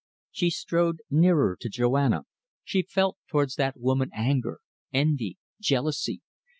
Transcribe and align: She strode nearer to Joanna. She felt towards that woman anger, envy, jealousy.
She 0.31 0.49
strode 0.49 1.01
nearer 1.11 1.55
to 1.59 1.69
Joanna. 1.69 2.23
She 2.63 2.81
felt 2.81 3.17
towards 3.29 3.53
that 3.57 3.79
woman 3.79 4.09
anger, 4.15 4.57
envy, 4.91 5.37
jealousy. 5.59 6.21